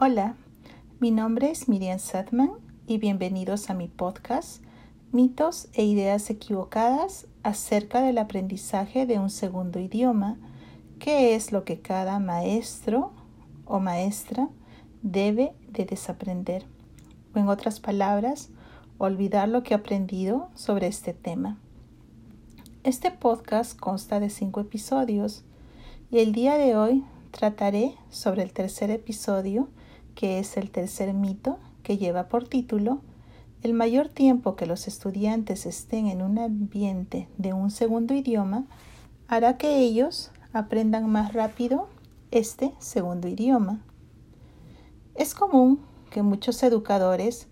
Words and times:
Hola, 0.00 0.36
mi 1.00 1.10
nombre 1.10 1.50
es 1.50 1.68
Miriam 1.68 1.98
Sadman 1.98 2.52
y 2.86 2.98
bienvenidos 2.98 3.68
a 3.68 3.74
mi 3.74 3.88
podcast 3.88 4.62
Mitos 5.10 5.66
e 5.72 5.84
ideas 5.86 6.30
equivocadas 6.30 7.26
acerca 7.42 8.00
del 8.00 8.18
aprendizaje 8.18 9.06
de 9.06 9.18
un 9.18 9.28
segundo 9.28 9.80
idioma, 9.80 10.38
que 11.00 11.34
es 11.34 11.50
lo 11.50 11.64
que 11.64 11.80
cada 11.80 12.20
maestro 12.20 13.10
o 13.64 13.80
maestra 13.80 14.48
debe 15.02 15.52
de 15.68 15.84
desaprender, 15.84 16.64
o 17.34 17.40
en 17.40 17.48
otras 17.48 17.80
palabras, 17.80 18.50
olvidar 18.98 19.48
lo 19.48 19.64
que 19.64 19.74
ha 19.74 19.78
aprendido 19.78 20.48
sobre 20.54 20.86
este 20.86 21.12
tema. 21.12 21.58
Este 22.84 23.10
podcast 23.10 23.76
consta 23.76 24.20
de 24.20 24.30
cinco 24.30 24.60
episodios 24.60 25.42
y 26.08 26.18
el 26.18 26.30
día 26.30 26.56
de 26.56 26.76
hoy 26.76 27.04
trataré 27.32 27.96
sobre 28.10 28.44
el 28.44 28.52
tercer 28.52 28.92
episodio 28.92 29.68
que 30.18 30.40
es 30.40 30.56
el 30.56 30.72
tercer 30.72 31.14
mito, 31.14 31.60
que 31.84 31.96
lleva 31.96 32.26
por 32.26 32.48
título 32.48 32.98
El 33.62 33.72
mayor 33.72 34.08
tiempo 34.08 34.56
que 34.56 34.66
los 34.66 34.88
estudiantes 34.88 35.64
estén 35.64 36.08
en 36.08 36.22
un 36.22 36.40
ambiente 36.40 37.28
de 37.38 37.52
un 37.52 37.70
segundo 37.70 38.14
idioma 38.14 38.64
hará 39.28 39.58
que 39.58 39.78
ellos 39.78 40.32
aprendan 40.52 41.08
más 41.08 41.34
rápido 41.34 41.88
este 42.32 42.74
segundo 42.80 43.28
idioma. 43.28 43.80
Es 45.14 45.36
común 45.36 45.78
que 46.10 46.22
muchos 46.22 46.64
educadores 46.64 47.46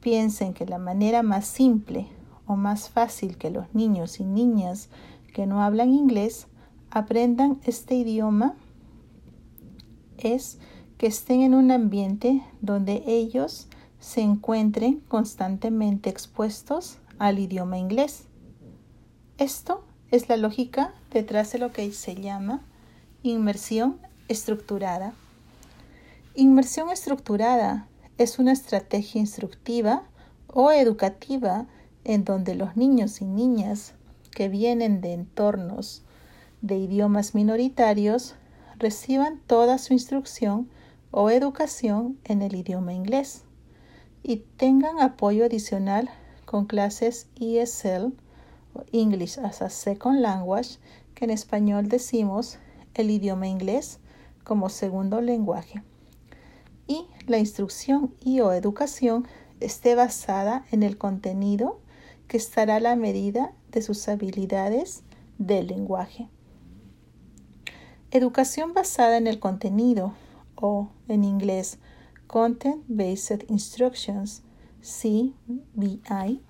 piensen 0.00 0.54
que 0.54 0.64
la 0.64 0.78
manera 0.78 1.22
más 1.22 1.46
simple 1.46 2.08
o 2.46 2.56
más 2.56 2.88
fácil 2.88 3.36
que 3.36 3.50
los 3.50 3.74
niños 3.74 4.20
y 4.20 4.24
niñas 4.24 4.88
que 5.34 5.46
no 5.46 5.62
hablan 5.62 5.92
inglés 5.92 6.46
aprendan 6.88 7.60
este 7.64 7.94
idioma 7.94 8.54
es 10.16 10.58
que 10.98 11.06
estén 11.06 11.42
en 11.42 11.54
un 11.54 11.70
ambiente 11.70 12.42
donde 12.60 13.02
ellos 13.06 13.68
se 14.00 14.20
encuentren 14.22 15.00
constantemente 15.08 16.10
expuestos 16.10 16.98
al 17.18 17.38
idioma 17.38 17.78
inglés. 17.78 18.24
Esto 19.38 19.84
es 20.10 20.28
la 20.28 20.36
lógica 20.36 20.94
detrás 21.10 21.52
de 21.52 21.58
lo 21.58 21.72
que 21.72 21.92
se 21.92 22.14
llama 22.14 22.62
inmersión 23.22 23.98
estructurada. 24.28 25.12
Inmersión 26.34 26.90
estructurada 26.90 27.88
es 28.18 28.38
una 28.38 28.52
estrategia 28.52 29.20
instructiva 29.20 30.04
o 30.46 30.70
educativa 30.70 31.66
en 32.04 32.24
donde 32.24 32.54
los 32.54 32.76
niños 32.76 33.20
y 33.20 33.24
niñas 33.24 33.92
que 34.30 34.48
vienen 34.48 35.00
de 35.00 35.12
entornos 35.12 36.02
de 36.62 36.76
idiomas 36.76 37.34
minoritarios 37.34 38.34
reciban 38.78 39.40
toda 39.46 39.78
su 39.78 39.92
instrucción 39.92 40.68
o 41.18 41.30
educación 41.30 42.18
en 42.24 42.42
el 42.42 42.54
idioma 42.54 42.92
inglés 42.92 43.44
y 44.22 44.44
tengan 44.58 45.00
apoyo 45.00 45.46
adicional 45.46 46.10
con 46.44 46.66
clases 46.66 47.26
ESL 47.40 48.12
English 48.92 49.38
as 49.38 49.62
a 49.62 49.70
Second 49.70 50.20
Language, 50.20 50.76
que 51.14 51.24
en 51.24 51.30
español 51.30 51.88
decimos 51.88 52.58
el 52.92 53.08
idioma 53.08 53.48
inglés 53.48 53.98
como 54.44 54.68
segundo 54.68 55.22
lenguaje. 55.22 55.82
Y 56.86 57.06
la 57.26 57.38
instrucción 57.38 58.12
y 58.22 58.40
o 58.40 58.52
educación 58.52 59.26
esté 59.60 59.94
basada 59.94 60.66
en 60.70 60.82
el 60.82 60.98
contenido 60.98 61.80
que 62.28 62.36
estará 62.36 62.76
a 62.76 62.80
la 62.80 62.94
medida 62.94 63.54
de 63.70 63.80
sus 63.80 64.06
habilidades 64.08 65.02
del 65.38 65.68
lenguaje. 65.68 66.28
Educación 68.10 68.74
basada 68.74 69.16
en 69.16 69.26
el 69.26 69.40
contenido 69.40 70.12
o 70.56 70.88
en 71.08 71.24
inglés 71.24 71.78
Content 72.26 72.82
Based 72.88 73.44
Instructions, 73.48 74.42
CBI, 74.80 76.42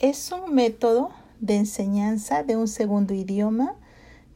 es 0.00 0.32
un 0.32 0.54
método 0.54 1.10
de 1.40 1.56
enseñanza 1.56 2.42
de 2.42 2.56
un 2.56 2.68
segundo 2.68 3.14
idioma 3.14 3.76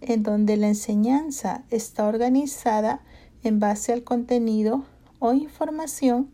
en 0.01 0.23
donde 0.23 0.57
la 0.57 0.69
enseñanza 0.69 1.65
está 1.71 2.07
organizada 2.07 3.03
en 3.43 3.61
base 3.61 3.93
al 3.93 4.05
contenido 4.05 4.85
o 5.19 5.33
información 5.33 6.31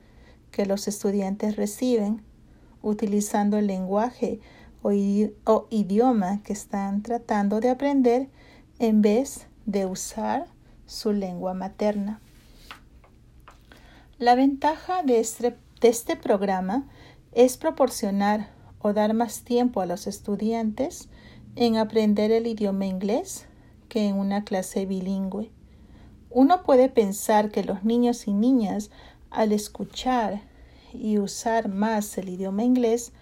que 0.50 0.66
los 0.66 0.88
estudiantes 0.88 1.56
reciben 1.56 2.22
utilizando 2.82 3.56
el 3.56 3.66
lenguaje 3.66 4.41
o, 4.82 4.92
idioma 5.70 6.42
que 6.42 6.52
están 6.52 7.02
tratando 7.02 7.60
de 7.60 7.70
aprender 7.70 8.28
en 8.78 9.00
vez 9.00 9.46
de 9.64 9.86
usar 9.86 10.46
su 10.86 11.12
lengua 11.12 11.54
materna. 11.54 12.20
La 14.18 14.34
ventaja 14.34 15.02
de 15.02 15.20
este, 15.20 15.56
de 15.80 15.88
este 15.88 16.16
programa 16.16 16.86
es 17.32 17.56
proporcionar 17.56 18.50
o 18.80 18.92
dar 18.92 19.14
más 19.14 19.42
tiempo 19.42 19.80
a 19.80 19.86
los 19.86 20.06
estudiantes 20.06 21.08
en 21.56 21.76
aprender 21.76 22.30
el 22.30 22.46
idioma 22.46 22.86
inglés 22.86 23.46
que 23.88 24.06
en 24.06 24.16
una 24.16 24.44
clase 24.44 24.86
bilingüe. 24.86 25.50
Uno 26.30 26.62
puede 26.62 26.88
pensar 26.88 27.50
que 27.50 27.64
los 27.64 27.84
niños 27.84 28.26
y 28.26 28.32
niñas, 28.32 28.90
al 29.30 29.52
escuchar 29.52 30.42
y 30.92 31.18
usar 31.18 31.68
más 31.68 32.18
el 32.18 32.28
idioma 32.28 32.64
inglés, 32.64 33.12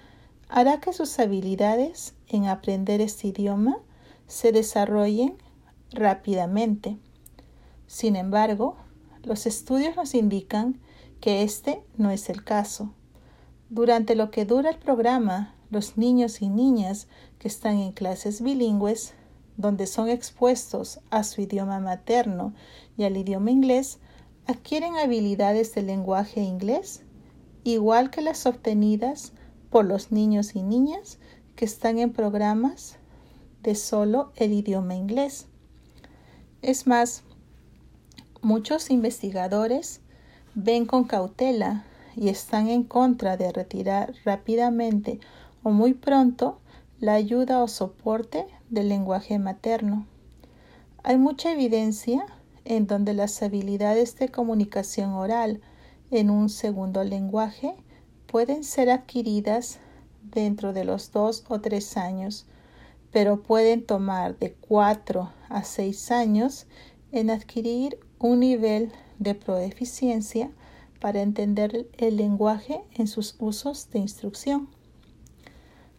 hará 0.49 0.81
que 0.81 0.93
sus 0.93 1.19
habilidades 1.19 2.15
en 2.29 2.47
aprender 2.47 3.01
este 3.01 3.29
idioma 3.29 3.79
se 4.27 4.53
desarrollen 4.53 5.35
rápidamente. 5.91 6.99
Sin 7.93 8.17
embargo, 8.17 8.77
los 9.23 9.45
estudios 9.45 9.97
nos 9.97 10.15
indican 10.15 10.81
que 11.21 11.43
este 11.43 11.85
no 11.99 12.11
es 12.11 12.31
el 12.31 12.43
caso. 12.43 12.95
Durante 13.69 14.15
lo 14.15 14.31
que 14.31 14.47
dura 14.47 14.71
el 14.71 14.79
programa, 14.79 15.55
los 15.69 15.99
niños 15.99 16.41
y 16.41 16.49
niñas 16.49 17.07
que 17.39 17.49
están 17.49 17.77
en 17.77 17.93
clases 17.93 18.41
bilingües, 18.41 19.13
donde 19.59 19.87
son 19.87 20.09
expuestos 20.09 21.01
a 21.11 21.23
su 21.23 21.43
idioma 21.43 21.81
materno 21.81 22.55
y 22.97 23.05
al 23.05 23.15
idioma 23.15 23.51
inglés, 23.51 23.99
adquieren 24.47 24.97
habilidades 24.97 25.75
de 25.75 25.83
lenguaje 25.83 26.41
inglés 26.41 27.03
igual 27.63 28.09
que 28.09 28.23
las 28.23 28.47
obtenidas 28.47 29.35
por 29.69 29.85
los 29.85 30.11
niños 30.11 30.57
y 30.57 30.63
niñas 30.63 31.19
que 31.57 31.67
están 31.67 31.99
en 31.99 32.15
programas 32.15 32.97
de 33.63 33.75
solo 33.75 34.33
el 34.37 34.55
idioma 34.55 34.95
inglés. 34.95 35.47
Es 36.63 36.87
más, 36.87 37.25
muchos 38.43 38.91
investigadores 38.91 40.01
ven 40.55 40.85
con 40.85 41.05
cautela 41.05 41.85
y 42.15 42.29
están 42.29 42.69
en 42.69 42.83
contra 42.83 43.37
de 43.37 43.53
retirar 43.53 44.15
rápidamente 44.25 45.21
o 45.63 45.71
muy 45.71 45.95
pronto 45.95 46.59
la 47.01 47.15
ayuda 47.15 47.63
o 47.63 47.69
soporte 47.69 48.47
del 48.69 48.89
lenguaje 48.89 49.39
materno. 49.39 50.07
Hay 51.03 51.17
mucha 51.17 51.53
evidencia 51.53 52.27
en 52.65 52.87
donde 52.87 53.15
las 53.15 53.43
habilidades 53.43 54.17
de 54.19 54.29
comunicación 54.29 55.13
oral 55.13 55.61
en 56.11 56.29
un 56.29 56.49
segundo 56.49 57.03
lenguaje 57.03 57.75
pueden 58.27 58.63
ser 58.63 58.91
adquiridas 58.91 59.79
dentro 60.23 60.73
de 60.73 60.85
los 60.85 61.11
dos 61.13 61.45
o 61.49 61.61
tres 61.61 61.97
años 61.97 62.47
pero 63.13 63.43
pueden 63.43 63.85
tomar 63.85 64.39
de 64.39 64.55
4 64.55 65.31
a 65.51 65.63
6 65.63 66.11
años 66.11 66.67
en 67.13 67.31
adquirir 67.31 68.01
un 68.23 68.39
nivel 68.41 68.93
de 69.19 69.35
proeficiencia 69.35 70.51
para 71.01 71.21
entender 71.21 71.89
el 71.99 72.17
lenguaje 72.17 72.81
en 72.95 73.09
sus 73.09 73.35
usos 73.41 73.91
de 73.91 73.99
instrucción. 73.99 74.69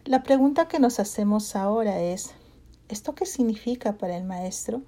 La 0.06 0.22
pregunta 0.22 0.66
que 0.66 0.78
nos 0.78 0.98
hacemos 0.98 1.54
ahora 1.54 2.00
es, 2.00 2.32
¿esto 2.88 3.14
qué 3.14 3.26
significa 3.26 3.98
para 3.98 4.16
el 4.16 4.24
maestro? 4.24 4.82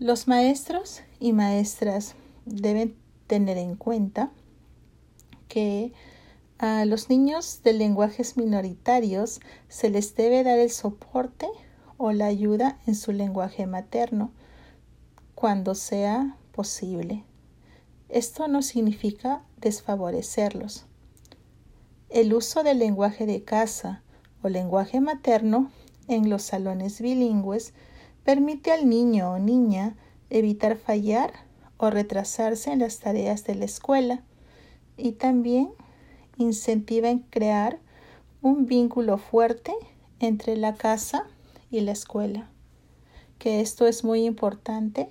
Los 0.00 0.26
maestros 0.26 1.02
y 1.20 1.32
maestras 1.32 2.16
deben 2.44 2.96
tener 3.28 3.56
en 3.56 3.76
cuenta 3.76 4.32
que 5.46 5.92
a 6.58 6.84
los 6.86 7.08
niños 7.08 7.60
de 7.62 7.72
lenguajes 7.72 8.36
minoritarios 8.36 9.40
se 9.68 9.90
les 9.90 10.16
debe 10.16 10.42
dar 10.42 10.58
el 10.58 10.70
soporte 10.70 11.46
o 11.98 12.10
la 12.10 12.26
ayuda 12.26 12.80
en 12.86 12.96
su 12.96 13.12
lenguaje 13.12 13.66
materno 13.66 14.32
cuando 15.40 15.74
sea 15.74 16.36
posible. 16.52 17.24
Esto 18.10 18.46
no 18.46 18.60
significa 18.60 19.42
desfavorecerlos. 19.56 20.84
El 22.10 22.34
uso 22.34 22.62
del 22.62 22.78
lenguaje 22.78 23.24
de 23.24 23.42
casa 23.42 24.02
o 24.42 24.50
lenguaje 24.50 25.00
materno 25.00 25.70
en 26.08 26.28
los 26.28 26.42
salones 26.42 27.00
bilingües 27.00 27.72
permite 28.22 28.70
al 28.70 28.86
niño 28.86 29.30
o 29.30 29.38
niña 29.38 29.96
evitar 30.28 30.76
fallar 30.76 31.32
o 31.78 31.88
retrasarse 31.88 32.70
en 32.70 32.80
las 32.80 32.98
tareas 32.98 33.44
de 33.44 33.54
la 33.54 33.64
escuela 33.64 34.22
y 34.98 35.12
también 35.12 35.70
incentiva 36.36 37.08
en 37.08 37.20
crear 37.20 37.78
un 38.42 38.66
vínculo 38.66 39.16
fuerte 39.16 39.72
entre 40.18 40.58
la 40.58 40.74
casa 40.74 41.24
y 41.70 41.80
la 41.80 41.92
escuela, 41.92 42.50
que 43.38 43.62
esto 43.62 43.86
es 43.86 44.04
muy 44.04 44.26
importante 44.26 45.10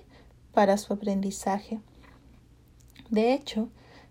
para 0.52 0.76
su 0.76 0.92
aprendizaje. 0.92 1.80
De 3.10 3.32
hecho, 3.32 3.68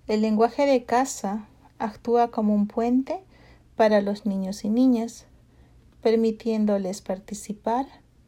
el 0.08 0.22
lenguaje 0.22 0.66
de 0.66 0.84
casa 0.84 1.48
actúa 1.78 2.32
como 2.32 2.54
un 2.54 2.68
puente 2.68 3.22
para 3.76 4.02
los 4.02 4.26
niños 4.26 4.66
y 4.66 4.70
niñas, 4.70 5.26
permitiéndoles 6.02 7.02
participar 7.02 7.86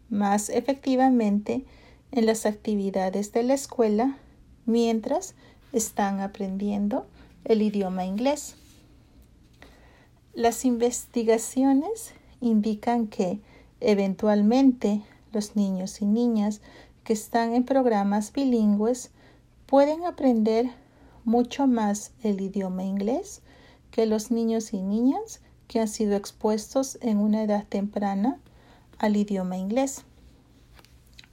más 0.10 0.50
efectivamente 0.50 1.66
en 2.12 2.26
las 2.26 2.46
actividades 2.46 3.32
de 3.32 3.44
la 3.44 3.54
escuela 3.54 4.18
mientras 4.66 5.36
están 5.74 6.20
aprendiendo 6.20 7.06
el 7.46 7.62
idioma 7.62 8.06
inglés. 8.06 8.56
Las 10.34 10.64
investigaciones 10.66 12.14
indican 12.40 13.08
que 13.08 13.40
eventualmente 13.80 15.02
los 15.34 15.56
niños 15.56 16.02
y 16.02 16.06
niñas 16.06 16.62
que 17.04 17.14
están 17.14 17.54
en 17.54 17.64
programas 17.64 18.32
bilingües 18.34 19.12
pueden 19.66 20.06
aprender 20.06 20.72
mucho 21.24 21.68
más 21.68 22.12
el 22.24 22.42
idioma 22.42 22.84
inglés 22.84 23.42
que 23.92 24.06
los 24.06 24.32
niños 24.32 24.74
y 24.74 24.82
niñas 24.82 25.42
que 25.68 25.80
han 25.80 25.88
sido 25.88 26.16
expuestos 26.16 26.98
en 27.02 27.18
una 27.18 27.44
edad 27.44 27.66
temprana 27.68 28.40
al 28.98 29.16
idioma 29.16 29.58
inglés. 29.58 30.04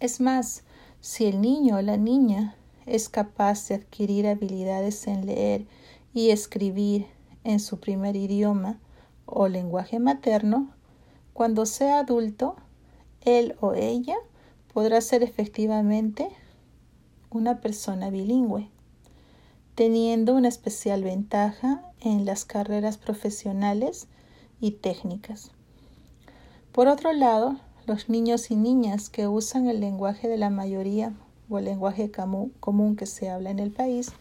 Es 0.01 0.21
más, 0.21 0.63
si 1.01 1.27
el 1.27 1.41
niño 1.41 1.77
o 1.77 1.83
la 1.83 1.97
niña 1.97 2.55
es 2.87 3.09
capaz 3.09 3.69
de 3.69 3.77
adquirir 3.77 4.27
habilidades 4.27 5.07
en 5.07 5.27
leer 5.27 5.67
y 6.15 6.31
escribir 6.31 7.07
en 7.45 7.61
su 7.61 7.79
primer 7.79 8.17
idioma 8.17 8.79
o 9.27 9.49
lenguaje 9.49 9.99
materno, 9.99 10.73
cuando 11.33 11.67
sea 11.67 12.01
adulto, 12.01 12.57
él 13.25 13.57
o 13.61 13.75
ella 13.75 14.17
podrá 14.73 15.01
ser 15.01 15.23
efectivamente 15.23 16.29
una 17.31 17.61
persona 17.61 18.11
bilingüe, 18.11 18.69
teniendo 19.75 20.35
una 20.35 20.49
especial 20.49 21.05
ventaja 21.05 21.83
en 22.01 22.25
las 22.25 22.45
carreras 22.45 22.97
profesionales 22.97 24.07
y 24.61 24.73
técnicas. 24.73 25.53
Por 26.73 26.89
otro 26.89 27.13
lado, 27.13 27.57
los 27.87 28.09
niños 28.09 28.51
y 28.51 28.57
niñas 28.57 29.09
que 29.09 29.29
usan 29.29 29.69
el 29.69 29.81
lenguaje 29.81 30.29
de 30.29 30.37
la 30.37 30.51
mayoría 30.51 31.13
o 31.49 31.59
el 31.59 31.65
lenguaje 31.65 32.11
común 32.11 32.97
que 32.97 33.07
se 33.07 33.31
habla 33.31 33.51
en 33.51 33.59
el 33.59 33.71
país, 33.71 34.13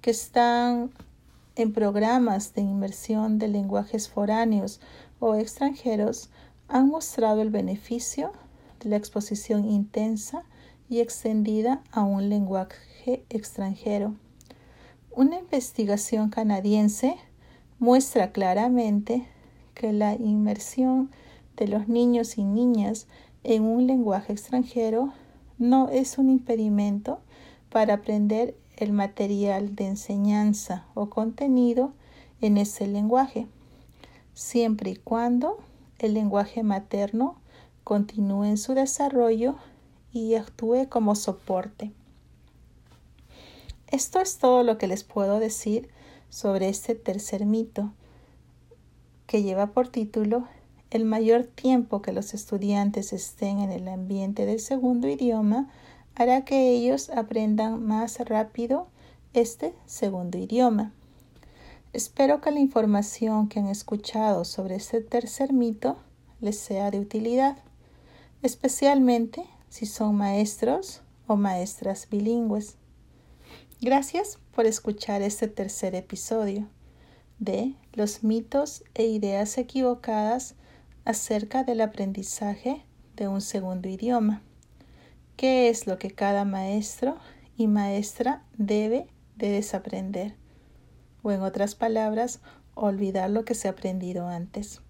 que 0.00 0.10
están 0.10 0.90
en 1.56 1.72
programas 1.72 2.54
de 2.54 2.62
inmersión 2.62 3.38
de 3.38 3.48
lenguajes 3.48 4.08
foráneos 4.08 4.80
o 5.20 5.34
extranjeros, 5.34 6.30
han 6.68 6.88
mostrado 6.88 7.42
el 7.42 7.50
beneficio 7.50 8.32
la 8.84 8.96
exposición 8.96 9.64
intensa 9.64 10.44
y 10.88 11.00
extendida 11.00 11.82
a 11.90 12.02
un 12.02 12.28
lenguaje 12.28 13.24
extranjero. 13.30 14.14
Una 15.10 15.38
investigación 15.38 16.30
canadiense 16.30 17.16
muestra 17.78 18.32
claramente 18.32 19.26
que 19.74 19.92
la 19.92 20.14
inmersión 20.14 21.10
de 21.56 21.68
los 21.68 21.88
niños 21.88 22.38
y 22.38 22.44
niñas 22.44 23.06
en 23.44 23.64
un 23.64 23.86
lenguaje 23.86 24.32
extranjero 24.32 25.12
no 25.58 25.88
es 25.88 26.18
un 26.18 26.30
impedimento 26.30 27.20
para 27.70 27.94
aprender 27.94 28.54
el 28.76 28.92
material 28.92 29.74
de 29.74 29.86
enseñanza 29.86 30.86
o 30.94 31.08
contenido 31.08 31.92
en 32.40 32.58
ese 32.58 32.86
lenguaje, 32.86 33.46
siempre 34.34 34.90
y 34.90 34.96
cuando 34.96 35.58
el 35.98 36.14
lenguaje 36.14 36.62
materno 36.62 37.36
continúe 37.84 38.44
en 38.44 38.58
su 38.58 38.74
desarrollo 38.74 39.56
y 40.12 40.34
actúe 40.34 40.88
como 40.88 41.14
soporte. 41.14 41.92
Esto 43.88 44.20
es 44.20 44.38
todo 44.38 44.62
lo 44.62 44.78
que 44.78 44.86
les 44.86 45.04
puedo 45.04 45.38
decir 45.38 45.88
sobre 46.30 46.68
este 46.68 46.94
tercer 46.94 47.44
mito, 47.44 47.92
que 49.26 49.42
lleva 49.42 49.68
por 49.68 49.88
título 49.88 50.46
el 50.90 51.04
mayor 51.06 51.44
tiempo 51.44 52.02
que 52.02 52.12
los 52.12 52.34
estudiantes 52.34 53.14
estén 53.14 53.60
en 53.60 53.72
el 53.72 53.88
ambiente 53.88 54.44
del 54.44 54.60
segundo 54.60 55.08
idioma 55.08 55.70
hará 56.14 56.44
que 56.44 56.70
ellos 56.70 57.08
aprendan 57.08 57.82
más 57.82 58.18
rápido 58.18 58.88
este 59.32 59.74
segundo 59.86 60.36
idioma. 60.36 60.92
Espero 61.94 62.40
que 62.40 62.50
la 62.50 62.60
información 62.60 63.48
que 63.48 63.60
han 63.60 63.68
escuchado 63.68 64.44
sobre 64.44 64.76
este 64.76 65.00
tercer 65.00 65.52
mito 65.52 65.96
les 66.40 66.58
sea 66.58 66.90
de 66.90 67.00
utilidad, 67.00 67.56
especialmente 68.42 69.44
si 69.68 69.86
son 69.86 70.16
maestros 70.16 71.02
o 71.26 71.36
maestras 71.36 72.08
bilingües. 72.10 72.76
Gracias 73.80 74.38
por 74.54 74.66
escuchar 74.66 75.22
este 75.22 75.48
tercer 75.48 75.94
episodio 75.94 76.68
de 77.38 77.74
Los 77.94 78.22
mitos 78.22 78.84
e 78.94 79.06
ideas 79.06 79.58
equivocadas 79.58 80.54
acerca 81.04 81.64
del 81.64 81.80
aprendizaje 81.80 82.84
de 83.16 83.28
un 83.28 83.40
segundo 83.40 83.88
idioma. 83.88 84.42
¿Qué 85.36 85.68
es 85.68 85.86
lo 85.86 85.98
que 85.98 86.10
cada 86.10 86.44
maestro 86.44 87.16
y 87.56 87.66
maestra 87.66 88.44
debe 88.56 89.08
de 89.36 89.50
desaprender? 89.50 90.36
O 91.22 91.32
en 91.32 91.42
otras 91.42 91.74
palabras, 91.74 92.40
olvidar 92.74 93.30
lo 93.30 93.44
que 93.44 93.54
se 93.54 93.68
ha 93.68 93.72
aprendido 93.72 94.28
antes. 94.28 94.80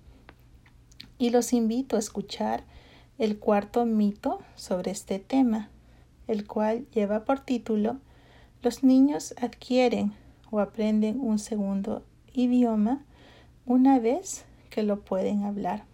Y 1.19 1.31
los 1.31 1.53
invito 1.53 1.97
a 1.97 2.01
escuchar 2.01 2.65
el 3.19 3.39
cuarto 3.39 3.85
mito 3.85 4.41
sobre 4.55 4.91
este 4.91 5.19
tema, 5.19 5.71
el 6.27 6.47
cual 6.47 6.87
lleva 6.91 7.25
por 7.25 7.41
título 7.41 7.99
Los 8.63 8.83
niños 8.83 9.35
adquieren 9.41 10.13
o 10.51 10.61
aprenden 10.61 11.21
un 11.21 11.39
segundo 11.39 12.05
idioma 12.33 13.05
una 13.67 13.99
vez 13.99 14.45
que 14.71 14.83
lo 14.83 15.01
pueden 15.01 15.45
hablar. 15.45 15.85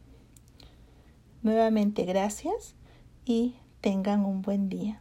Nuevamente 1.43 2.05
gracias 2.05 2.75
y 3.25 3.57
tengan 3.81 4.25
un 4.25 4.43
buen 4.43 4.69
día. 4.69 5.01